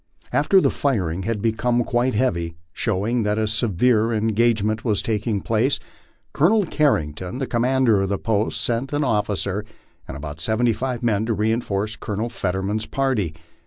After 0.33 0.59
the 0.59 0.71
firing 0.71 1.21
had 1.29 1.43
become 1.43 1.83
quite 1.83 2.15
heavy, 2.15 2.55
showing 2.73 3.21
that 3.21 3.37
a 3.37 3.47
severe 3.47 4.11
en 4.11 4.29
gagement 4.33 4.83
was 4.83 5.03
taking 5.03 5.41
place, 5.41 5.77
Colonel 6.33 6.65
Carrington, 6.65 7.37
the 7.37 7.45
commander 7.45 8.01
of 8.01 8.09
the 8.09 8.17
post, 8.17 8.61
sent 8.61 8.93
an 8.93 9.03
officer 9.03 9.63
and 10.07 10.17
about 10.17 10.39
seventy 10.39 10.73
five 10.73 11.03
men 11.03 11.27
to 11.27 11.35
reinforce 11.35 11.95
Colonel 11.95 12.29
Fetterman's 12.29 12.87
party. 12.87 13.35